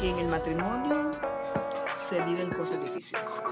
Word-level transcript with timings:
que 0.00 0.10
en 0.10 0.18
el 0.18 0.28
matrimonio 0.28 1.12
se 1.94 2.20
viven 2.22 2.50
cosas 2.50 2.80
difíciles. 2.80 3.42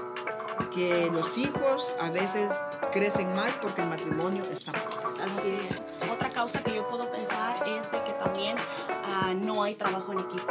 Que 0.73 1.09
los 1.11 1.37
hijos 1.37 1.95
a 1.99 2.09
veces 2.09 2.55
crecen 2.91 3.33
mal 3.33 3.53
porque 3.61 3.81
el 3.81 3.89
matrimonio 3.89 4.43
está 4.51 4.71
mal. 4.71 4.87
Así 5.05 5.61
es. 5.69 6.09
Otra 6.09 6.29
causa 6.31 6.63
que 6.63 6.75
yo 6.75 6.87
puedo 6.87 7.11
pensar 7.11 7.67
es 7.67 7.91
de 7.91 8.01
que 8.03 8.13
también 8.13 8.57
ah, 9.03 9.33
no 9.35 9.63
hay 9.63 9.75
trabajo 9.75 10.13
en 10.13 10.19
equipo. 10.19 10.47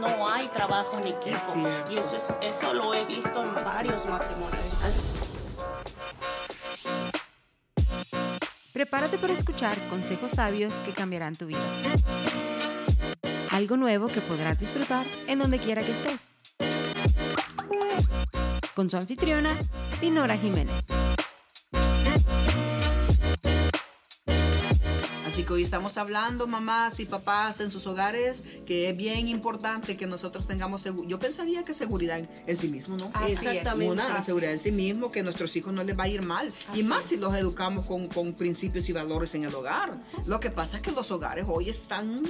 No 0.00 0.28
hay 0.28 0.48
trabajo 0.48 0.98
en 0.98 1.08
equipo. 1.08 1.36
Es. 1.36 1.90
Y 1.90 1.98
eso, 1.98 2.16
es, 2.16 2.36
eso 2.42 2.74
lo 2.74 2.94
he 2.94 3.04
visto 3.06 3.42
en 3.42 3.54
varios 3.54 4.06
matrimonios. 4.06 4.60
Prepárate 8.72 9.18
para 9.18 9.32
escuchar 9.32 9.76
consejos 9.88 10.32
sabios 10.32 10.80
que 10.80 10.92
cambiarán 10.92 11.36
tu 11.36 11.46
vida. 11.46 11.60
Algo 13.60 13.76
nuevo 13.76 14.08
que 14.08 14.22
podrás 14.22 14.58
disfrutar 14.58 15.04
en 15.26 15.38
donde 15.38 15.58
quiera 15.58 15.82
que 15.82 15.92
estés. 15.92 16.30
Con 18.74 18.88
su 18.88 18.96
anfitriona, 18.96 19.54
Dinora 20.00 20.38
Jiménez. 20.38 20.86
Así 25.26 25.44
que 25.44 25.52
hoy 25.52 25.62
estamos 25.62 25.98
hablando, 25.98 26.46
mamás 26.46 27.00
y 27.00 27.04
papás 27.04 27.60
en 27.60 27.68
sus 27.68 27.86
hogares, 27.86 28.44
que 28.64 28.88
es 28.88 28.96
bien 28.96 29.28
importante 29.28 29.98
que 29.98 30.06
nosotros 30.06 30.46
tengamos 30.46 30.80
seguridad. 30.80 31.10
Yo 31.10 31.20
pensaría 31.20 31.62
que 31.62 31.74
seguridad 31.74 32.18
en, 32.46 32.56
sí 32.56 32.68
mismo, 32.68 32.96
¿no? 32.96 33.10
Así. 33.12 33.32
Exactamente. 33.32 33.92
Una, 33.92 34.08
la 34.08 34.14
Así 34.14 34.26
seguridad 34.26 34.52
en 34.52 34.58
sí 34.58 34.72
mismo, 34.72 35.10
que 35.10 35.20
a 35.20 35.22
nuestros 35.22 35.54
hijos 35.56 35.74
no 35.74 35.84
les 35.84 35.98
va 35.98 36.04
a 36.04 36.08
ir 36.08 36.22
mal. 36.22 36.50
y 36.72 36.82
más 36.82 37.04
si 37.04 37.18
los 37.18 37.34
educamos 37.34 37.84
con, 37.84 38.08
con 38.08 38.32
principios 38.32 38.88
y 38.88 38.94
valores 38.94 39.34
en 39.34 39.44
el 39.44 39.54
hogar. 39.54 39.98
Lo 40.24 40.40
que 40.40 40.50
pasa 40.50 40.78
es 40.78 40.82
que 40.82 40.92
los 40.92 41.10
hogares 41.10 41.44
hoy 41.46 41.68
están 41.68 42.22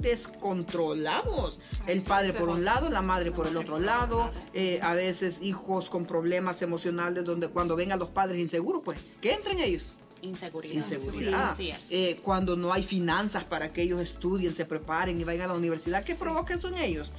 descontrolados. 0.00 1.60
El 1.86 2.02
padre 2.02 2.32
por 2.32 2.48
un 2.48 2.64
lado, 2.64 2.90
la 2.90 3.02
madre 3.02 3.32
por 3.32 3.46
el 3.46 3.56
otro 3.56 3.78
lado, 3.78 4.30
eh, 4.54 4.80
a 4.82 4.94
veces 4.94 5.40
hijos 5.42 5.88
con 5.88 6.06
problemas 6.06 6.62
emocionales 6.62 7.24
donde 7.24 7.48
cuando 7.48 7.76
vengan 7.76 7.98
los 7.98 8.10
padres 8.10 8.40
inseguros, 8.40 8.82
pues 8.84 8.98
que 9.20 9.32
entren 9.32 9.60
ellos. 9.60 9.98
Inseguridad. 10.22 10.74
Inseguridad. 10.74 11.54
Sí, 11.54 11.70
así 11.70 11.70
es. 11.70 11.92
Eh, 11.92 12.20
cuando 12.22 12.56
no 12.56 12.72
hay 12.72 12.82
finanzas 12.82 13.44
para 13.44 13.72
que 13.72 13.82
ellos 13.82 14.00
estudien, 14.00 14.52
se 14.52 14.64
preparen 14.64 15.20
y 15.20 15.24
vayan 15.24 15.50
a 15.50 15.52
la 15.52 15.58
universidad, 15.58 16.02
¿qué 16.04 16.14
provoca 16.14 16.54
eso 16.54 16.68
en 16.68 16.76
ellos? 16.76 17.12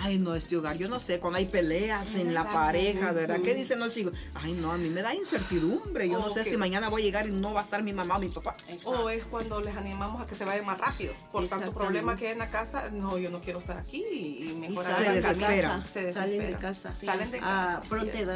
Ay, 0.00 0.18
no, 0.18 0.34
este 0.34 0.56
hogar, 0.56 0.76
yo 0.76 0.88
no 0.88 1.00
sé, 1.00 1.18
cuando 1.20 1.38
hay 1.38 1.46
peleas 1.46 2.14
en 2.14 2.34
la 2.34 2.44
pareja, 2.44 3.12
¿verdad? 3.12 3.40
¿Qué 3.40 3.54
dicen 3.54 3.78
los 3.78 3.96
hijos? 3.96 4.12
Ay, 4.34 4.52
no, 4.54 4.72
a 4.72 4.76
mí 4.78 4.88
me 4.88 5.02
da 5.02 5.14
incertidumbre. 5.14 6.08
Yo 6.08 6.18
no 6.18 6.30
sé 6.30 6.44
si 6.44 6.56
mañana 6.56 6.88
voy 6.88 7.02
a 7.02 7.04
llegar 7.04 7.26
y 7.28 7.32
no 7.32 7.52
va 7.54 7.60
a 7.60 7.64
estar 7.64 7.82
mi 7.82 7.92
mamá 7.92 8.16
o 8.16 8.20
mi 8.20 8.28
papá. 8.28 8.56
O 8.84 9.08
es 9.10 9.24
cuando 9.24 9.60
les 9.60 9.76
animamos 9.76 10.20
a 10.22 10.26
que 10.26 10.34
se 10.34 10.44
vayan 10.44 10.66
más 10.66 10.78
rápido. 10.78 11.12
Por 11.30 11.46
tanto 11.48 11.72
problema 11.72 12.16
que 12.16 12.26
hay 12.26 12.32
en 12.32 12.38
la 12.38 12.50
casa, 12.50 12.90
no, 12.90 13.18
yo 13.18 13.30
no 13.30 13.40
quiero 13.40 13.58
estar 13.58 13.78
aquí 13.78 14.04
y 14.12 14.50
y 14.50 14.54
mejor 14.54 14.84
Se 14.84 14.92
hagan 14.92 15.14
desesperan. 15.14 15.80
casa. 15.82 15.92
Se 15.92 16.12
Salen 16.12 16.30
de 16.30 16.36
desesperan. 16.46 16.60
casa. 16.60 16.92
Salen 16.92 17.30
de 17.30 17.38
a 17.38 17.40
casa. 17.40 17.78
así 17.78 17.88
pronta 17.88 18.18
es. 18.18 18.28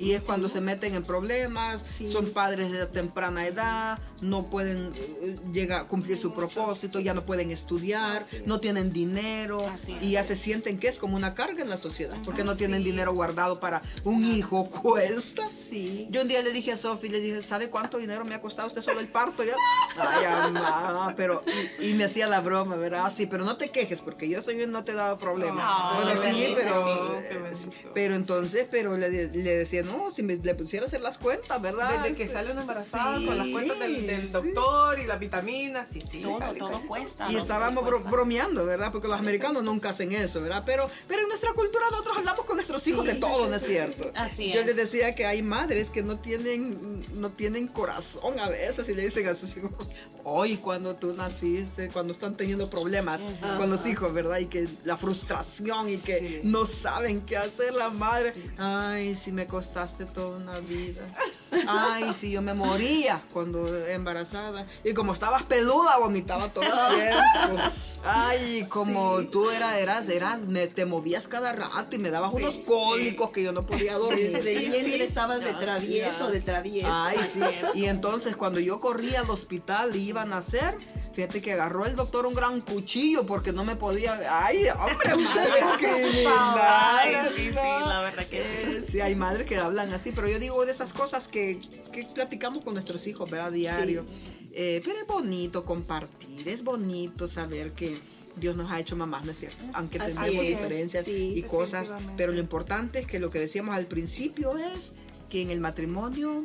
Y 0.00 0.12
es 0.14 0.22
cuando 0.22 0.48
se 0.48 0.60
meten 0.62 0.94
en 0.94 1.04
problemas, 1.04 1.82
Sí. 1.82 2.06
son 2.06 2.30
padres 2.30 2.72
de 2.72 2.86
temprana 2.86 3.46
edad, 3.46 3.98
no 4.22 4.48
pueden 4.48 4.92
eh, 4.96 5.36
llegar 5.52 5.82
a 5.82 5.86
cumplir 5.86 6.18
su 6.18 6.32
propósito, 6.32 6.98
ya 7.00 7.12
no 7.12 7.26
pueden 7.26 7.50
estudiar, 7.50 8.26
es. 8.32 8.46
no 8.46 8.60
tienen 8.60 8.92
dinero 8.94 9.68
Así 9.68 9.94
y 10.00 10.12
ya 10.12 10.24
se 10.24 10.36
sienten 10.36 10.78
que 10.78 10.88
es 10.88 10.96
como 10.96 11.16
una 11.16 11.34
carga 11.34 11.62
en 11.62 11.68
la 11.68 11.76
sociedad, 11.76 12.16
porque 12.24 12.44
no 12.44 12.56
tienen 12.56 12.82
Sí. 12.82 12.90
dinero 12.90 13.12
guardado 13.12 13.60
para 13.60 13.82
un 14.04 14.24
hijo, 14.24 14.68
cuesta. 14.82 15.46
Sí. 15.46 16.08
Yo 16.10 16.22
un 16.22 16.28
día 16.28 16.40
le 16.42 16.52
dije 16.52 16.72
a 16.72 16.76
Sofi, 16.78 17.10
le 17.10 17.20
dije, 17.20 17.42
¿sabe 17.42 17.68
cuánto 17.68 17.98
dinero 17.98 18.24
me 18.24 18.34
ha 18.34 18.40
costado 18.40 18.68
usted 18.68 18.80
solo 18.80 19.00
el 19.00 19.08
parto? 19.08 19.44
Ya, 19.44 19.54
ay, 19.98 20.50
mamá, 20.52 21.12
pero, 21.14 21.44
y, 21.78 21.90
y 21.90 21.94
me 21.94 22.04
hacía 22.04 22.26
la 22.26 22.40
broma, 22.40 22.76
¿verdad? 22.76 23.02
"Ah, 23.04 23.10
Sí, 23.10 23.26
pero 23.26 23.44
no 23.44 23.58
te 23.58 23.70
quejes, 23.70 24.00
porque 24.00 24.28
yo 24.30 24.40
soy 24.40 24.58
yo 24.58 24.66
no 24.66 24.82
te 24.82 24.92
he 24.92 24.94
dado 24.94 25.18
problema. 25.18 25.92
Bueno, 25.96 26.18
sí, 26.22 26.54
pero, 26.56 27.20
bendición. 27.30 27.90
pero 27.92 28.14
entonces, 28.14 28.66
pero 28.70 28.96
le, 28.96 29.10
le 29.10 29.56
decía, 29.58 29.82
no, 29.90 30.10
si 30.10 30.22
me, 30.22 30.36
le 30.36 30.54
pusiera 30.54 30.84
a 30.84 30.88
hacer 30.88 31.00
las 31.00 31.18
cuentas, 31.18 31.60
¿verdad? 31.60 32.02
Desde 32.02 32.16
que 32.16 32.28
sale 32.28 32.52
una 32.52 32.62
embarazada 32.62 33.18
Sí, 33.18 33.26
con 33.26 33.38
las 33.38 33.48
cuentas 33.48 33.78
del, 33.78 34.06
del 34.06 34.26
sí. 34.26 34.32
doctor 34.32 34.98
y 34.98 35.06
las 35.06 35.18
vitaminas, 35.18 35.88
sí, 35.92 36.00
sí. 36.00 36.20
Todo, 36.20 36.38
sale 36.38 36.58
todo 36.58 36.80
cuesta. 36.86 37.30
Y 37.30 37.36
estábamos 37.36 37.84
bro- 37.84 38.02
bromeando, 38.10 38.64
¿verdad? 38.66 38.92
Porque 38.92 39.08
los 39.08 39.18
americanos 39.18 39.62
nunca 39.64 39.90
hacen 39.90 40.12
eso, 40.12 40.40
¿verdad? 40.40 40.62
Pero, 40.66 40.88
pero 41.08 41.22
en 41.22 41.28
nuestra 41.28 41.52
cultura 41.52 41.84
nosotros 41.90 42.16
hablamos 42.18 42.44
con 42.44 42.56
nuestros 42.56 42.86
hijos 42.86 43.04
de 43.04 43.14
todo, 43.14 43.48
¿no 43.48 43.56
es 43.56 43.64
cierto? 43.64 44.10
Así 44.14 44.52
Yo 44.52 44.60
es. 44.60 44.66
les 44.66 44.76
decía 44.76 45.14
que 45.14 45.26
hay 45.26 45.42
madres 45.42 45.90
que 45.90 46.02
no 46.02 46.18
tienen, 46.18 47.06
no 47.20 47.30
tienen 47.30 47.66
corazón 47.68 48.38
a 48.38 48.48
veces 48.48 48.88
y 48.88 48.94
le 48.94 49.02
dicen 49.04 49.26
a 49.28 49.34
sus 49.34 49.56
hijos, 49.56 49.90
hoy 50.24 50.56
cuando 50.58 50.96
tú 50.96 51.12
naciste, 51.14 51.88
cuando 51.88 52.12
están 52.12 52.36
teniendo 52.36 52.68
problemas 52.68 53.22
con 53.58 53.70
los 53.70 53.86
hijos, 53.86 54.12
¿verdad? 54.12 54.38
Y 54.38 54.46
que 54.46 54.68
la 54.84 54.96
frustración 54.96 55.88
y 55.88 55.96
que 55.98 56.40
no 56.44 56.66
saben 56.66 57.20
qué 57.22 57.36
hacer 57.36 57.74
la 57.74 57.90
madre. 57.90 58.32
Ay, 58.58 59.16
si 59.16 59.32
me 59.32 59.46
costaste 59.46 59.79
toda 60.06 60.36
una 60.36 60.60
vida. 60.60 61.06
Ay, 61.66 62.14
si 62.14 62.30
yo 62.30 62.42
me 62.42 62.54
moría 62.54 63.22
cuando 63.32 63.76
embarazada. 63.86 64.66
Y 64.84 64.92
como 64.92 65.12
estabas 65.12 65.42
peluda, 65.44 65.98
vomitaba 65.98 66.48
todo 66.48 66.64
el 66.64 67.00
tiempo. 67.00 67.62
Ay, 68.02 68.66
como 68.68 69.20
tú 69.24 69.50
eras, 69.50 69.76
eras, 69.76 70.08
eras, 70.08 70.40
me, 70.40 70.66
te 70.68 70.86
movías 70.86 71.28
cada 71.28 71.52
rato 71.52 71.96
y 71.96 71.98
me 71.98 72.10
dabas 72.10 72.32
unos 72.32 72.56
cólicos 72.58 73.30
que 73.30 73.42
yo 73.42 73.52
no 73.52 73.66
podía 73.66 73.94
dormir. 73.94 74.32
Desde 74.32 74.54
vientre 74.54 75.04
estabas 75.04 75.40
de 75.40 75.52
travieso, 75.52 76.28
de 76.28 76.40
travieso. 76.40 76.88
Ay, 76.90 77.18
sí. 77.30 77.40
Y 77.74 77.86
entonces 77.86 78.36
cuando 78.36 78.58
yo 78.58 78.80
corría 78.80 79.20
al 79.20 79.30
hospital 79.30 79.96
y 79.96 80.08
iban 80.08 80.32
a 80.32 80.38
hacer, 80.38 80.78
fíjate 81.12 81.42
que 81.42 81.52
agarró 81.52 81.84
el 81.84 81.94
doctor 81.94 82.26
un 82.26 82.34
gran 82.34 82.62
cuchillo 82.62 83.26
porque 83.26 83.52
no 83.52 83.64
me 83.64 83.76
podía. 83.76 84.18
Ay, 84.44 84.64
hombre, 84.78 85.16
madre 85.16 85.60
criminal. 85.78 86.58
Ay, 86.58 87.14
sí, 87.36 87.48
sí, 87.48 87.54
la 87.54 88.00
verdad 88.00 88.26
que 88.26 88.42
sí. 88.42 88.92
Sí, 88.92 89.00
hay 89.00 89.14
madres 89.14 89.46
que 89.46 89.58
hablan 89.58 89.92
así, 89.92 90.12
pero 90.12 90.28
yo 90.28 90.38
digo 90.38 90.64
de 90.64 90.72
esas 90.72 90.92
cosas 90.94 91.28
que, 91.28 91.39
que 91.92 92.04
platicamos 92.14 92.60
con 92.60 92.74
nuestros 92.74 93.06
hijos, 93.06 93.30
¿verdad? 93.30 93.52
Diario. 93.52 94.04
Eh, 94.52 94.82
pero 94.84 94.98
es 94.98 95.06
bonito 95.06 95.64
compartir, 95.64 96.48
es 96.48 96.64
bonito 96.64 97.28
saber 97.28 97.72
que 97.72 97.98
Dios 98.36 98.56
nos 98.56 98.70
ha 98.70 98.80
hecho 98.80 98.96
mamás, 98.96 99.24
¿no 99.24 99.30
es 99.30 99.38
cierto? 99.38 99.64
Aunque 99.74 99.98
Así 99.98 100.08
tengamos 100.08 100.34
es, 100.34 100.48
diferencias 100.48 101.04
sí. 101.04 101.34
y 101.36 101.42
cosas, 101.42 101.92
pero 102.16 102.32
lo 102.32 102.40
importante 102.40 103.00
es 103.00 103.06
que 103.06 103.18
lo 103.18 103.30
que 103.30 103.38
decíamos 103.38 103.76
al 103.76 103.86
principio 103.86 104.56
es 104.58 104.94
que 105.28 105.42
en 105.42 105.50
el 105.50 105.60
matrimonio 105.60 106.44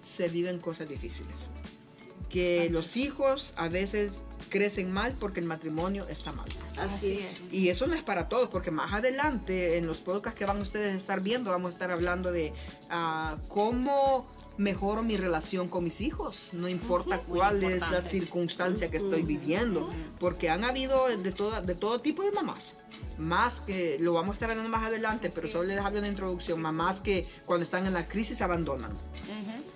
se 0.00 0.28
viven 0.28 0.58
cosas 0.58 0.88
difíciles. 0.88 1.50
Que 2.28 2.70
los 2.70 2.96
hijos 2.96 3.54
a 3.56 3.68
veces 3.68 4.22
crecen 4.48 4.92
mal 4.92 5.14
porque 5.18 5.40
el 5.40 5.46
matrimonio 5.46 6.06
está 6.08 6.32
mal. 6.32 6.48
Así 6.78 7.20
es. 7.20 7.52
Y 7.52 7.68
eso 7.68 7.86
no 7.86 7.94
es 7.94 8.02
para 8.02 8.28
todos, 8.28 8.48
porque 8.48 8.70
más 8.70 8.92
adelante 8.92 9.78
en 9.78 9.86
los 9.86 10.00
podcasts 10.00 10.38
que 10.38 10.46
van 10.46 10.60
ustedes 10.60 10.94
a 10.94 10.96
estar 10.96 11.20
viendo, 11.20 11.50
vamos 11.50 11.68
a 11.68 11.72
estar 11.72 11.90
hablando 11.90 12.32
de 12.32 12.52
ah, 12.90 13.36
cómo 13.48 14.26
mejoro 14.58 15.02
mi 15.02 15.16
relación 15.16 15.68
con 15.68 15.84
mis 15.84 16.00
hijos, 16.00 16.50
no 16.52 16.68
importa 16.68 17.22
muy 17.26 17.38
cuál 17.38 17.62
es 17.62 17.82
la 17.90 18.02
circunstancia 18.02 18.90
que 18.90 18.96
estoy 18.96 19.22
viviendo, 19.22 19.88
porque 20.18 20.50
han 20.50 20.64
habido 20.64 21.06
de, 21.08 21.32
toda, 21.32 21.60
de 21.60 21.74
todo 21.74 22.00
tipo 22.00 22.22
de 22.22 22.32
mamás. 22.32 22.76
Más 23.18 23.60
que, 23.60 23.98
lo 24.00 24.12
vamos 24.12 24.30
a 24.30 24.32
estar 24.34 24.50
hablando 24.50 24.70
más 24.70 24.86
adelante, 24.86 25.30
pero 25.34 25.48
solo 25.48 25.64
les 25.64 25.78
hablo 25.78 25.98
una 25.98 26.08
introducción, 26.08 26.60
mamás 26.60 27.00
que 27.00 27.26
cuando 27.44 27.64
están 27.64 27.86
en 27.86 27.94
la 27.94 28.08
crisis 28.08 28.38
se 28.38 28.44
abandonan. 28.44 28.92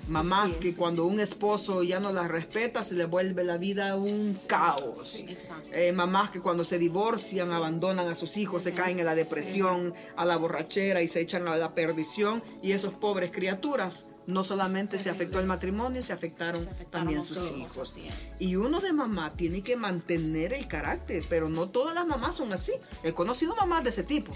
Mamás 0.09 0.57
que 0.57 0.75
cuando 0.75 1.07
un 1.07 1.21
esposo 1.21 1.85
ya 1.85 2.01
no 2.01 2.11
las 2.11 2.27
respeta, 2.27 2.83
se 2.83 2.97
les 2.97 3.09
vuelve 3.09 3.45
la 3.45 3.59
vida 3.59 3.95
un 3.95 4.37
caos. 4.49 5.23
Exacto. 5.29 5.71
Eh, 5.73 5.93
mamás 5.93 6.31
que 6.31 6.41
cuando 6.41 6.65
se 6.65 6.79
divorcian 6.79 7.53
abandonan 7.53 8.09
a 8.09 8.17
sus 8.17 8.37
hijos, 8.37 8.65
se 8.65 8.75
caen 8.75 8.99
en 8.99 9.05
la 9.05 9.15
depresión, 9.15 9.95
a 10.17 10.25
la 10.25 10.37
borrachera 10.37 11.01
y 11.01 11.07
se 11.07 11.21
echan 11.21 11.47
a 11.47 11.57
la 11.57 11.77
perdición. 11.77 12.43
Y 12.61 12.73
esos 12.73 12.93
pobres 12.93 13.31
criaturas, 13.31 14.07
no 14.31 14.45
solamente 14.45 14.99
se 14.99 15.11
afectó 15.11 15.41
el 15.41 15.47
matrimonio, 15.47 16.03
se 16.03 16.13
afectaron, 16.13 16.63
Se 16.63 16.71
afectaron 16.71 16.91
también 16.91 17.23
sus 17.23 17.51
hijos. 17.57 17.99
Y 18.39 18.57
uno 18.57 18.81
de 18.81 18.93
mamá 18.93 19.33
tiene 19.33 19.63
que 19.63 19.77
mantener 19.77 20.53
el 20.53 20.67
carácter, 20.67 21.25
pero 21.29 21.49
no 21.49 21.69
todas 21.69 21.95
las 21.95 22.07
mamás 22.07 22.37
son 22.37 22.53
así. 22.53 22.73
He 23.03 23.13
conocido 23.13 23.55
mamás 23.57 23.85
de 23.85 23.91
ese 23.91 24.03
tipo. 24.03 24.33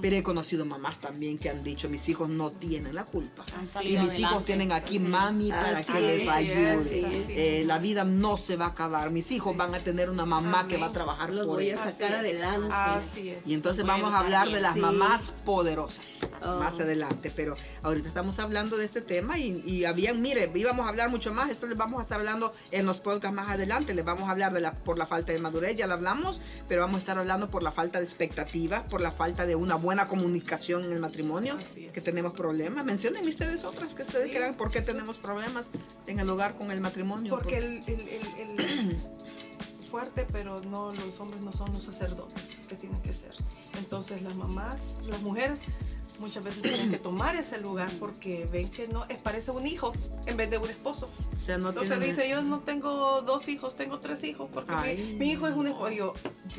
Pero 0.00 0.16
he 0.16 0.22
conocido 0.22 0.64
mamás 0.64 1.00
también 1.00 1.38
que 1.38 1.50
han 1.50 1.62
dicho, 1.64 1.88
mis 1.88 2.08
hijos 2.08 2.28
no 2.28 2.52
tienen 2.52 2.94
la 2.94 3.04
culpa. 3.04 3.44
Han 3.56 3.64
Y 3.86 3.96
mis 3.98 4.18
hijos 4.18 4.24
adelante. 4.24 4.44
tienen 4.46 4.72
aquí 4.72 4.98
mami 4.98 5.50
para 5.50 5.78
Así 5.78 5.92
que 5.92 6.00
les 6.00 6.22
es, 6.22 6.28
ayude. 6.28 7.24
Eh, 7.60 7.64
la 7.66 7.78
vida 7.78 8.04
no 8.04 8.36
se 8.36 8.56
va 8.56 8.66
a 8.66 8.68
acabar. 8.68 9.10
Mis 9.10 9.30
hijos 9.30 9.56
van 9.56 9.74
a 9.74 9.80
tener 9.80 10.10
una 10.10 10.26
mamá 10.26 10.66
que 10.68 10.76
Amén. 10.76 10.82
va 10.88 10.90
a 10.90 10.92
trabajar 10.92 11.30
Los 11.30 11.46
por 11.46 11.56
voy 11.56 11.70
a 11.70 11.74
ellos. 11.74 11.80
sacar 11.80 12.14
Así 12.14 12.28
es. 12.30 12.42
adelante. 12.42 12.74
Así 12.74 13.28
es. 13.30 13.46
Y 13.46 13.54
entonces 13.54 13.84
Bueno, 13.84 14.02
vamos 14.04 14.14
a 14.14 14.18
hablar 14.20 14.50
de 14.50 14.60
las 14.60 14.74
sí. 14.74 14.80
mamás 14.80 15.32
poderosas 15.44 16.26
Oh. 16.42 16.56
más 16.58 16.78
adelante. 16.80 17.32
Pero 17.34 17.56
ahorita 17.82 18.08
estamos 18.08 18.38
hablando 18.38 18.76
de 18.76 18.84
este 18.84 19.00
tema 19.00 19.38
y, 19.38 19.62
y 19.66 19.84
habían, 19.86 20.20
mire, 20.20 20.50
íbamos 20.54 20.86
a 20.86 20.88
hablar 20.90 21.08
mucho 21.10 21.32
más. 21.32 21.50
Esto 21.50 21.66
les 21.66 21.76
vamos 21.76 22.00
a 22.00 22.02
estar 22.02 22.18
hablando 22.18 22.52
en 22.70 22.84
los 22.86 23.00
podcasts 23.00 23.34
más 23.34 23.48
adelante. 23.50 23.94
Les 23.94 24.04
vamos 24.04 24.28
a 24.28 24.32
hablar 24.32 24.52
de 24.52 24.60
la, 24.60 24.72
por 24.74 24.98
la 24.98 25.06
falta 25.06 25.32
de 25.32 25.38
madurez, 25.38 25.76
ya 25.76 25.86
lo 25.86 25.94
hablamos, 25.94 26.40
pero 26.68 26.82
vamos 26.82 26.96
a 26.96 26.98
estar 26.98 27.18
hablando 27.18 27.50
por 27.50 27.62
la 27.62 27.72
falta 27.72 27.98
de 27.98 28.04
expectativas, 28.04 28.82
por 28.82 29.00
la 29.00 29.10
falta 29.10 29.46
de 29.46 29.54
una 29.56 29.76
buena 29.84 30.08
comunicación 30.08 30.84
en 30.84 30.92
el 30.92 30.98
matrimonio, 31.00 31.56
es. 31.58 31.92
que 31.92 32.00
tenemos 32.00 32.32
problemas. 32.32 32.84
Mencionen 32.84 33.26
ustedes 33.28 33.64
otras 33.64 33.94
que 33.94 34.02
ustedes 34.02 34.30
crean 34.30 34.54
por 34.56 34.70
qué 34.70 34.80
tenemos 34.80 35.18
problemas 35.18 35.70
en 36.06 36.18
el 36.18 36.28
hogar 36.30 36.56
con 36.56 36.70
el 36.72 36.80
matrimonio. 36.80 37.30
Porque 37.34 37.58
el, 37.58 37.84
el- 37.86 38.08
el- 38.08 38.60
el 38.60 38.96
fuerte, 39.90 40.26
pero 40.32 40.60
no 40.62 40.92
los 40.92 41.20
hombres 41.20 41.40
no 41.42 41.52
son 41.52 41.72
los 41.72 41.84
sacerdotes 41.84 42.42
que 42.68 42.74
tienen 42.74 43.00
que 43.02 43.12
ser. 43.12 43.30
Entonces 43.78 44.22
las 44.22 44.34
mamás, 44.34 44.96
las 45.08 45.22
mujeres 45.22 45.60
muchas 46.18 46.42
veces 46.44 46.62
tienen 46.62 46.90
que 46.90 46.98
tomar 46.98 47.36
ese 47.36 47.58
lugar 47.60 47.90
porque 47.98 48.48
ven 48.50 48.70
que 48.70 48.88
no 48.88 49.04
es 49.06 49.18
parece 49.20 49.50
un 49.50 49.66
hijo 49.66 49.92
en 50.26 50.36
vez 50.36 50.50
de 50.50 50.58
un 50.58 50.68
esposo. 50.70 51.08
O 51.36 51.40
sea, 51.40 51.58
no 51.58 51.70
Entonces 51.70 51.98
tienen- 51.98 52.16
dice, 52.16 52.28
yo 52.30 52.42
no 52.42 52.60
tengo 52.60 53.22
dos 53.22 53.48
hijos, 53.48 53.76
tengo 53.76 53.98
tres 54.00 54.22
hijos, 54.24 54.48
porque 54.52 54.72
mi- 54.72 54.78
Ay, 54.82 55.16
mi, 55.18 55.32
hijo 55.32 55.46
es 55.48 55.54
un 55.54 55.66
esposo. 55.68 55.90
Yo, 55.90 56.14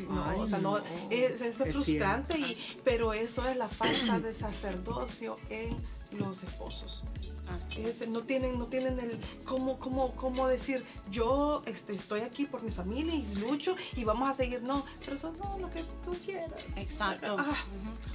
no, 0.08 0.24
Ay, 0.24 0.38
o 0.40 0.46
sea, 0.46 0.58
no, 0.58 0.78
no. 0.78 0.84
es, 1.10 1.40
es 1.40 1.60
Es 1.60 1.74
frustrante, 1.74 2.38
y, 2.38 2.56
pero 2.84 3.12
eso 3.12 3.46
es 3.48 3.56
la 3.56 3.68
falta 3.68 4.20
de 4.20 4.32
sacerdocio 4.34 5.38
en 5.50 5.76
los 6.12 6.42
esposos. 6.42 7.02
Así 7.48 7.80
Es- 7.82 8.08
no 8.10 8.22
tienen, 8.22 8.58
no 8.58 8.66
tienen 8.66 8.98
el 8.98 9.20
cómo, 9.44 9.78
cómo, 9.78 10.12
cómo 10.16 10.48
decir, 10.48 10.84
yo 11.12 11.62
este, 11.66 11.94
estoy 11.94 12.20
aquí 12.20 12.44
por 12.44 12.62
mi 12.64 12.72
familia 12.72 13.14
y 13.14 13.24
lucho 13.40 13.76
y 13.94 14.02
vamos 14.02 14.28
a 14.28 14.32
seguir. 14.32 14.62
No, 14.64 14.84
pero 15.00 15.14
eso 15.14 15.32
no, 15.38 15.56
lo 15.58 15.70
que 15.70 15.84
tú 16.04 16.12
quieras. 16.24 16.60
Exacto. 16.74 17.36
Ah. 17.38 17.44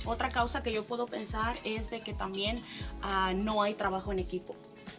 Ujú. 0.03 0.11
Otra 0.11 0.29
causa 0.31 0.61
que 0.63 0.73
yo 0.73 0.83
puedo 0.83 1.05
pensar 1.07 1.30
es 1.63 1.89
de 1.89 2.01
que 2.01 2.13
también 2.13 2.61
ah, 3.01 3.33
no 3.35 3.61
hay 3.61 3.73
trabajo 3.75 4.11
en 4.11 4.19
equipo. 4.19 4.55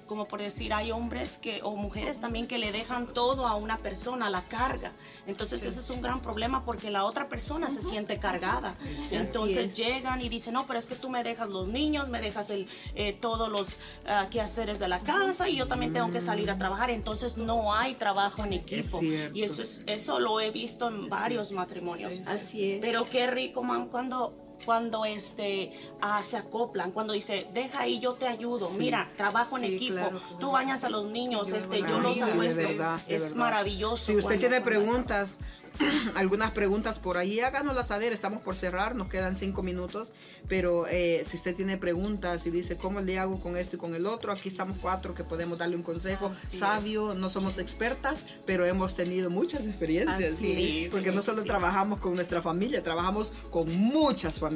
Como 0.06 0.26
por 0.26 0.40
decir, 0.40 0.75
hay 0.75 0.90
hombres 0.90 1.38
que 1.38 1.61
o 1.62 1.76
mujeres 1.76 2.20
también 2.20 2.46
que 2.46 2.58
le 2.58 2.70
dejan 2.73 3.06
todo 3.06 3.46
a 3.46 3.55
una 3.55 3.79
persona, 3.79 4.29
la 4.29 4.43
carga. 4.46 4.93
Entonces 5.26 5.64
ese 5.64 5.81
es 5.81 5.90
un 5.90 6.02
gran 6.02 6.20
problema 6.20 6.64
porque 6.64 6.90
la 6.90 7.05
otra 7.05 7.29
persona 7.29 7.70
se 7.70 7.81
siente 7.81 8.19
cargada. 8.19 8.75
Entonces 9.11 9.69
es. 9.69 9.76
llegan 9.76 10.20
y 10.20 10.29
dicen, 10.29 10.55
no, 10.55 10.67
pero 10.67 10.79
es 10.79 10.87
que 10.87 10.96
tú 10.96 11.08
me 11.08 11.23
dejas 11.23 11.49
los 11.49 11.69
niños, 11.69 12.08
me 12.08 12.20
dejas 12.20 12.50
el, 12.50 12.69
eh, 12.94 13.12
todos 13.12 13.49
los 13.49 13.79
ah, 14.06 14.29
quehaceres 14.31 14.79
de 14.79 14.88
la 14.88 15.00
casa 15.00 15.49
y 15.49 15.56
yo 15.56 15.67
también 15.67 15.93
tengo 15.93 16.11
que 16.11 16.20
salir 16.20 16.50
a 16.50 16.58
trabajar. 16.58 16.90
Entonces 16.90 17.37
no 17.37 17.75
hay 17.75 17.94
trabajo 17.94 18.44
en 18.44 18.55
equipo. 18.55 19.00
Y 19.02 19.43
eso, 19.43 19.62
es, 19.62 19.82
eso 19.87 20.20
lo 20.20 20.40
he 20.40 20.50
visto 20.50 20.88
en 20.88 21.08
varios 21.08 21.52
matrimonios. 21.52 22.20
Así 22.26 22.73
es. 22.73 22.81
Pero 22.81 23.05
qué 23.11 23.29
rico, 23.29 23.62
mam, 23.62 23.88
cuando 23.88 24.52
cuando 24.64 25.05
este 25.05 25.73
ah, 26.00 26.23
se 26.23 26.37
acoplan, 26.37 26.93
cuando 26.93 27.12
dice, 27.12 27.47
deja 27.55 27.81
ahí, 27.81 27.99
yo 28.00 28.14
te 28.14 28.26
ayudo, 28.26 28.67
Sí. 28.67 28.79
mira, 28.79 29.12
trabajo 29.17 29.56
en 29.59 29.64
Sí, 29.64 29.75
equipo, 29.76 29.94
claro, 29.97 30.20
tú 30.41 30.50
bañas 30.50 30.85
a 30.85 30.91
los 30.91 31.11
niños, 31.11 31.49
Yo 31.49 31.56
este, 31.56 31.81
yo 31.81 32.00
los 32.00 32.17
de 32.17 32.23
apuesto, 32.23 32.56
verdad, 32.69 33.00
de 33.06 33.14
es 33.14 33.23
verdad. 33.23 33.37
maravilloso. 33.37 34.05
Si 34.06 34.17
usted 34.17 34.38
tiene 34.38 34.61
preguntas, 34.61 35.38
algunas 36.14 36.50
preguntas 36.53 36.99
por 36.99 37.17
ahí, 37.19 37.41
háganoslas 37.41 37.87
saber. 37.88 38.12
Estamos 38.12 38.43
por 38.43 38.56
cerrar, 38.56 38.94
nos 38.94 39.09
quedan 39.09 39.37
cinco 39.37 39.62
minutos. 39.62 40.12
Pero 40.49 40.87
eh, 40.88 41.23
si 41.25 41.37
usted 41.37 41.55
tiene 41.55 41.79
preguntas 41.79 42.47
y 42.47 42.50
dice, 42.50 42.76
¿cómo 42.76 43.00
le 43.00 43.19
hago 43.19 43.38
con 43.41 43.56
esto 43.56 43.76
y 43.76 43.79
con 43.79 43.94
el 43.94 44.06
otro? 44.06 44.32
Aquí 44.32 44.49
estamos 44.49 44.76
cuatro 44.81 45.15
que 45.15 45.25
podemos 45.25 45.58
darle 45.58 45.76
un 45.76 45.82
consejo 45.82 46.26
Así 46.49 46.58
sabio. 46.58 47.15
No 47.15 47.31
somos 47.31 47.58
expertas, 47.58 48.26
pero 48.44 48.67
hemos 48.67 48.94
tenido 48.97 49.31
muchas 49.31 49.65
experiencias. 49.65 50.35
Así 50.35 50.85
es. 50.85 50.91
Porque 50.91 51.08
Sí, 51.11 51.15
no 51.17 51.23
solo 51.23 51.43
sí. 51.43 51.49
trabajamos 51.49 51.99
con 52.00 52.15
nuestra 52.15 52.43
familia, 52.43 52.82
trabajamos 52.82 53.32
con 53.50 53.73
muchas 53.75 54.38
familias. 54.38 54.52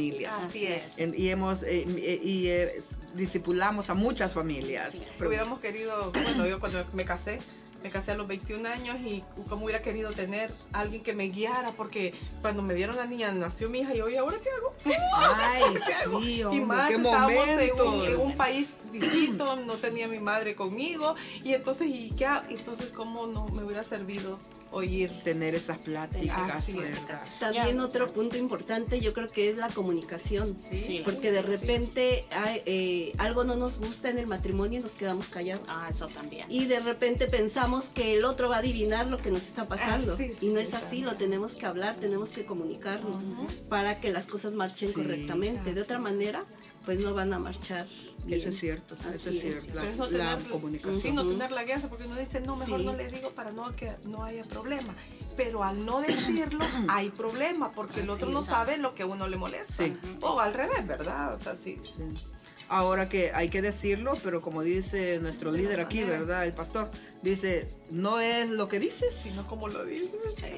Así 0.47 0.67
es. 0.67 0.99
En- 0.99 1.15
y 1.17 1.29
hemos 1.31 1.63
eh, 1.63 1.85
eh, 1.89 2.21
y 2.23 2.49
eh, 2.49 2.79
discipulamos 3.15 3.91
a 3.91 3.95
muchas 3.95 4.33
familias. 4.33 5.03
Si 5.17 5.25
hubiéramos 5.27 5.61
querido, 5.61 6.13
bueno, 6.13 6.47
yo 6.47 6.61
cuando 6.61 6.85
me 6.93 7.05
casé, 7.05 7.41
me 7.83 7.91
casé 7.91 8.13
a 8.13 8.15
los 8.17 8.27
21 8.27 8.69
años 8.69 8.97
y 9.05 9.23
como 9.49 9.65
hubiera 9.65 9.81
querido 9.81 10.11
tener 10.11 10.53
alguien 10.73 11.03
que 11.03 11.13
me 11.13 11.25
guiara, 11.29 11.71
porque 11.73 12.15
cuando 12.43 12.61
me 12.63 12.75
dieron 12.75 12.97
la 12.97 13.07
niña, 13.07 13.31
nació 13.33 13.69
mi 13.69 13.81
hija 13.81 13.95
y 13.95 13.99
yo, 13.99 14.09
¿y 14.09 14.17
ahora 14.17 14.39
qué 14.43 14.49
hago? 14.51 14.75
Ay, 15.17 15.63
sí, 15.79 16.35
y 16.37 16.43
hombre, 16.43 16.67
más 16.67 16.89
qué 16.89 16.97
estábamos 16.97 17.49
en 17.49 17.81
un, 17.81 18.05
en 18.05 18.17
un 18.17 18.37
país 18.37 18.79
distinto, 18.93 19.57
no 19.57 19.75
tenía 19.75 20.09
mi 20.09 20.19
madre 20.19 20.57
conmigo, 20.57 21.15
y 21.45 21.53
entonces, 21.55 21.89
¿y 21.89 22.11
qué? 22.11 22.27
Entonces, 22.49 22.91
¿cómo 22.91 23.27
no 23.29 23.47
me 23.49 23.63
hubiera 23.63 23.85
servido 23.85 24.39
oír? 24.76 25.11
tener 25.23 25.55
estas 25.55 25.78
pláticas, 25.78 26.50
Así. 26.50 26.78
También 27.40 27.81
otro 27.81 28.12
punto 28.12 28.37
importante 28.37 29.00
yo 29.00 29.12
creo 29.12 29.28
que 29.28 29.50
es 29.50 29.56
la 29.56 29.69
comunicación. 29.69 30.56
Sí. 30.58 30.81
Sí. 30.81 31.00
Porque 31.05 31.32
de 31.32 31.43
repente 31.43 32.25
hay, 32.31 32.62
eh, 32.67 33.12
algo 33.19 33.44
no 33.44 33.56
nos 33.56 33.78
gusta 33.78 34.11
en 34.11 34.19
el 34.19 34.26
matrimonio 34.26 34.78
y 34.81 34.82
nos 34.82 34.93
quedamos 34.93 35.26
callados. 35.28 35.67
Ah, 35.69 35.87
eso 35.90 36.08
también. 36.08 36.46
Y 36.50 36.67
de 36.67 36.81
repente 36.81 37.26
pensamos 37.26 37.84
que 37.84 38.14
el 38.14 38.25
otro 38.25 38.49
va 38.49 38.56
a 38.56 38.58
adivinar 38.58 39.06
lo 39.06 39.19
que 39.19 39.31
nos 39.31 39.43
está 39.46 39.67
pasando. 39.67 40.12
Ah, 40.14 40.17
sí, 40.17 40.31
y 40.40 40.49
no 40.49 40.61
sí, 40.61 40.67
es 40.67 40.75
así, 40.75 40.84
también. 40.84 41.05
lo 41.06 41.14
tenemos 41.17 41.52
que 41.55 41.67
hablar, 41.67 41.96
tenemos 41.96 42.31
que 42.31 42.44
comunicarnos 42.44 43.25
para 43.69 44.00
que 44.00 44.11
las 44.12 44.26
cosas 44.26 44.52
marchen 44.52 44.88
Sí. 44.88 44.94
correctamente. 44.94 45.73
De 45.75 45.81
otra 45.82 45.99
manera, 45.99 46.44
pues 46.84 46.99
no 47.00 47.14
van 47.14 47.32
a 47.32 47.38
marchar 47.38 47.87
bien. 48.26 48.38
Eso 48.40 48.49
es 48.50 48.58
cierto, 48.58 48.94
eso 48.94 49.08
Así 49.08 49.28
es 49.38 49.44
es. 49.44 49.62
cierto. 49.62 49.81
Es 49.81 49.96
La, 49.96 49.96
no 49.96 50.11
la 50.11 50.37
tener- 50.37 50.50
comunicación. 50.50 51.00
Sí, 51.00 51.12
no 51.12 51.26
tener 51.26 51.52
la 51.52 51.64
guianza, 51.64 51.88
porque 51.88 52.05
uno 52.05 52.17
dice, 52.17 52.40
no, 52.40 52.56
mejor 52.56 52.81
Sí. 52.81 52.84
no 52.87 52.93
le 52.94 53.08
digo 53.08 53.31
para 53.31 53.50
no 53.52 53.75
que 53.75 53.93
no 54.05 54.25
haya 54.25 54.44
problema. 54.44 54.94
Pero 55.37 55.62
al 55.64 55.84
no 55.84 56.00
decirlo, 56.00 56.64
hay 56.88 57.11
problema, 57.11 57.73
porque 57.73 58.00
el 58.00 58.11
otro 58.11 58.28
no 58.31 58.43
sabe 58.43 58.76
lo 58.78 58.94
que 58.94 59.02
a 59.05 59.06
uno 59.06 59.26
le 59.28 59.37
molesta. 59.37 59.84
Sí. 59.84 59.96
O 60.20 60.38
al 60.40 60.52
revés, 60.55 60.87
¿verdad? 60.87 61.34
O 61.34 61.38
sea, 61.38 61.55
sí. 61.55 61.78
Sí. 61.82 62.02
Ahora 62.69 63.08
que 63.08 63.31
hay 63.32 63.49
que 63.49 63.62
decirlo, 63.62 64.19
pero 64.25 64.43
como 64.43 64.62
dice 64.64 65.20
nuestro 65.20 65.52
líder 65.52 65.78
aquí, 65.78 66.02
¿verdad? 66.02 66.44
El 66.46 66.52
pastor, 66.52 66.90
dice, 67.23 67.69
no 67.90 68.19
es 68.19 68.50
lo 68.50 68.67
que 68.67 68.81
dices. 68.81 69.14
Sino 69.14 69.46
como 69.46 69.69
lo 69.69 69.84
dices. 69.84 70.11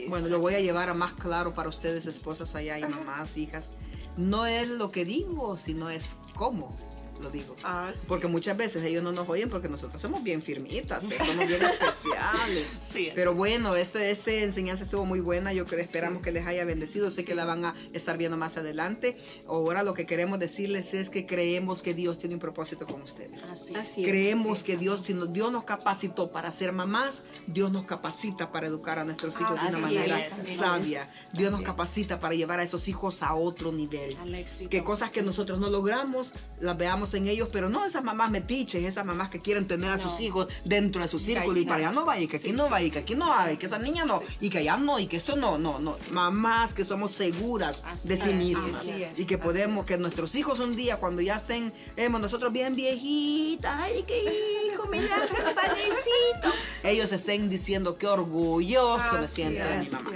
Bueno, 0.09 0.29
lo 0.29 0.39
voy 0.41 0.55
a 0.55 0.61
llevar 0.61 0.89
a 0.89 0.95
más 0.95 1.13
claro 1.13 1.53
para 1.53 1.69
ustedes, 1.69 2.07
esposas 2.07 2.55
allá 2.55 2.79
y 2.79 2.83
mamás, 2.83 3.37
hijas. 3.37 3.73
No 4.17 4.47
es 4.47 4.69
lo 4.69 4.91
que 4.91 5.05
digo, 5.05 5.59
sino 5.59 5.91
es 5.91 6.17
cómo 6.35 6.75
lo 7.21 7.31
digo. 7.31 7.57
Ah, 7.63 7.91
sí. 7.95 8.01
Porque 8.07 8.27
muchas 8.27 8.57
veces 8.57 8.83
ellos 8.85 9.03
no 9.03 9.13
nos 9.13 9.29
oyen 9.29 9.49
porque 9.51 9.69
nosotros 9.69 10.01
somos 10.01 10.23
bien 10.23 10.43
firmitas, 10.43 11.11
¿eh? 11.11 11.17
somos 11.19 11.47
bien 11.47 11.63
especiales. 11.65 12.67
Sí, 12.91 13.09
es. 13.09 13.15
Pero 13.15 13.35
bueno, 13.35 13.75
este, 13.77 14.11
este 14.11 14.45
enseñanza 14.45 14.85
estuvo 14.85 15.05
muy 15.05 15.21
buena. 15.21 15.53
Yo 15.53 15.67
creo, 15.67 15.81
esperamos 15.81 16.23
que 16.23 16.33
les 16.33 16.47
haya 16.47 16.65
bendecido. 16.65 17.11
Sé 17.11 17.25
que 17.25 17.35
la 17.35 17.45
van 17.45 17.65
a 17.65 17.75
estar 17.93 18.17
viendo 18.19 18.37
más 18.37 18.57
adelante. 18.57 19.17
Ahora 19.47 19.83
lo 19.83 19.95
que 19.95 20.07
queremos 20.07 20.39
decirles 20.39 20.95
es 20.95 21.11
que 21.11 21.27
creemos 21.27 21.83
que 21.83 21.95
Dios 21.95 22.19
tiene 22.19 22.35
un 22.35 22.41
propósito 22.41 22.87
con 22.87 23.03
ustedes. 23.03 23.45
Así 23.45 23.75
es. 23.75 23.79
Así 23.81 24.05
es. 24.05 24.09
Creemos 24.11 24.63
que 24.63 24.77
Dios, 24.77 25.03
si 25.03 25.15
nos- 25.15 25.33
Dios 25.33 25.51
nos 25.53 25.65
capacitó 25.65 26.31
para 26.31 26.53
ser 26.53 26.73
mamás, 26.73 27.23
Dios 27.47 27.71
nos 27.73 27.85
capacita 27.85 28.51
para 28.53 28.67
educar 28.67 28.99
a 28.99 29.05
nuestros 29.05 29.41
hijos 29.41 29.61
de 29.61 29.69
una 29.69 29.79
manera 29.79 30.21
es. 30.25 30.57
sabia. 30.57 31.09
Dios 31.33 31.51
nos 31.53 31.63
capacita 31.63 32.21
para 32.21 32.35
llevar 32.35 32.61
a 32.61 32.63
esos 32.63 32.89
hijos 32.89 33.23
a 33.23 33.35
otro 33.35 33.73
nivel. 33.73 34.17
Al 34.21 34.35
éxito. 34.35 34.71
Que 34.71 34.83
cosas 34.85 35.11
que 35.11 35.23
nosotros 35.23 35.59
no 35.59 35.69
logramos, 35.71 36.35
las 36.61 36.77
veamos 36.77 37.08
en 37.15 37.29
ellos, 37.29 37.49
pero 37.53 37.69
no 37.69 37.85
esas 37.85 38.05
mamás 38.05 38.31
metiches, 38.31 38.85
esas 38.85 39.05
mamás 39.05 39.31
que 39.31 39.41
quieren 39.41 39.67
tener 39.67 39.91
a 39.91 39.99
sus 39.99 40.21
hijos 40.21 40.49
dentro 40.65 41.03
de 41.03 41.09
su 41.09 41.19
círculo 41.19 41.59
y 41.59 41.65
para 41.65 41.89
allá 41.89 41.93
no. 41.93 42.05
vaya, 42.05 42.23
y 42.23 42.29
que 42.29 42.39
aquí 42.39 42.53
no 42.53 42.69
vaya, 42.69 42.87
y 42.87 42.91
que 42.91 42.99
aquí 43.01 43.15
no 43.15 43.33
hay, 43.33 43.57
que 43.57 43.67
esa 43.67 43.79
niña 43.79 44.05
no, 44.05 44.23
y 44.41 44.51
que 44.51 44.59
allá 44.59 44.77
no, 44.77 44.99
y 44.99 45.07
que 45.07 45.17
esto 45.17 45.37
no, 45.37 45.59
no, 45.59 45.79
no. 45.79 45.97
Mamás 46.11 46.75
que 46.75 46.85
somos 46.85 47.13
seguras 47.13 47.85
Así 47.87 48.09
de 48.09 48.17
sí 48.17 48.33
mismas 48.35 48.87
es, 48.87 49.19
y 49.19 49.25
que 49.25 49.39
podemos, 49.39 49.85
que 49.85 49.99
nuestros 49.99 50.35
hijos 50.35 50.59
un 50.61 50.77
día, 50.77 50.99
cuando 50.99 51.23
ya 51.23 51.37
estén, 51.37 51.73
hemos 51.97 52.21
nosotros 52.21 52.53
bien 52.53 52.75
viejitas, 52.75 53.75
ay, 53.79 54.05
qué 54.07 54.68
el 55.13 55.55
panecito, 55.55 56.53
ellos 56.83 57.13
estén 57.13 57.49
diciendo 57.49 57.97
qué 57.99 58.07
orgulloso 58.07 59.19
me 59.21 59.29
siento 59.29 59.65
de 59.65 59.79
mi 59.79 59.87
es, 59.87 59.93
mamá. 59.93 60.11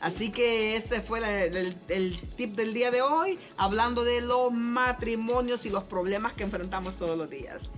así 0.00 0.24
es. 0.26 0.30
que 0.32 0.76
este 0.76 1.00
fue 1.00 1.20
la- 1.20 1.44
el, 1.44 1.76
el 1.88 2.18
tip 2.36 2.56
del 2.56 2.72
día 2.74 2.90
de 2.90 3.02
hoy, 3.02 3.38
hablando 3.56 4.04
de 4.04 4.20
los 4.20 4.52
matrimonios 4.52 5.64
y 5.66 5.70
los 5.70 5.84
problemas 5.84 6.32
que 6.32 6.44
enfrentamos 6.44 6.96
todos 6.96 7.16
los 7.16 7.28
días. 7.30 7.70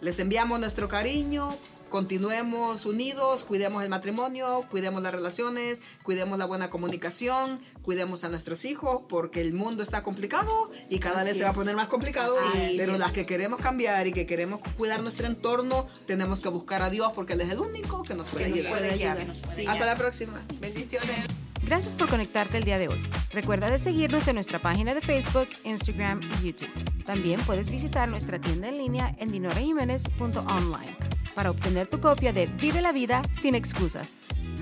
Les 0.00 0.18
enviamos 0.18 0.60
nuestro 0.60 0.86
cariño, 0.88 1.56
continuemos 1.94 2.86
unidos, 2.86 3.44
cuidemos 3.44 3.84
el 3.84 3.88
matrimonio, 3.88 4.66
cuidemos 4.68 5.00
las 5.00 5.14
relaciones, 5.14 5.80
cuidemos 6.02 6.40
la 6.40 6.44
buena 6.44 6.68
comunicación, 6.68 7.60
cuidemos 7.82 8.24
a 8.24 8.30
nuestros 8.30 8.64
hijos, 8.64 9.02
porque 9.08 9.40
el 9.40 9.52
mundo 9.54 9.80
está 9.80 10.02
complicado 10.02 10.72
y 10.90 10.98
cada 10.98 11.18
Así 11.20 11.26
vez 11.28 11.36
se 11.36 11.44
va 11.44 11.50
a 11.50 11.52
poner 11.52 11.76
más 11.76 11.86
complicado. 11.86 12.34
Así 12.52 12.74
pero 12.76 12.94
es. 12.94 12.98
las 12.98 13.12
que 13.12 13.26
queremos 13.26 13.60
cambiar 13.60 14.08
y 14.08 14.12
que 14.12 14.26
queremos 14.26 14.58
cuidar 14.76 15.04
nuestro 15.04 15.28
entorno, 15.28 15.86
tenemos 16.04 16.40
que 16.40 16.48
buscar 16.48 16.82
a 16.82 16.90
Dios 16.90 17.12
porque 17.14 17.34
Él 17.34 17.42
es 17.42 17.50
el 17.50 17.60
único 17.60 18.02
que 18.02 18.14
nos 18.14 18.28
puede 18.28 18.46
Que 18.46 18.50
nos 18.50 18.58
ayudar. 18.58 18.72
puede 18.72 18.90
ayudar. 18.90 19.16
Que 19.18 19.24
nos 19.26 19.40
puede 19.40 19.54
Sí. 19.54 19.66
Hasta 19.68 19.86
la 19.86 19.94
próxima. 19.94 20.42
Bendiciones. 20.60 21.26
Gracias 21.64 21.94
por 21.94 22.10
conectarte 22.10 22.58
el 22.58 22.64
día 22.64 22.78
de 22.78 22.88
hoy. 22.88 23.00
Recuerda 23.30 23.70
de 23.70 23.78
seguirnos 23.78 24.26
en 24.26 24.34
nuestra 24.34 24.60
página 24.60 24.94
de 24.94 25.00
Facebook, 25.00 25.46
Instagram 25.62 26.22
y 26.42 26.46
YouTube. 26.48 27.04
También 27.04 27.40
puedes 27.42 27.70
visitar 27.70 28.08
nuestra 28.08 28.40
tienda 28.40 28.66
en 28.66 28.78
línea 28.78 29.14
en 29.20 29.30
dinorajiménez.online 29.30 31.13
para 31.34 31.50
obtener 31.50 31.86
tu 31.86 32.00
copia 32.00 32.32
de 32.32 32.46
Vive 32.46 32.80
la 32.80 32.92
vida 32.92 33.22
sin 33.34 33.54
excusas. 33.54 34.14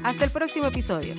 Hasta 0.03 0.25
el 0.25 0.31
próximo 0.31 0.67
episodio. 0.67 1.15